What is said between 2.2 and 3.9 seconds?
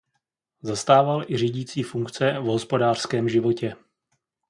v hospodářském životě.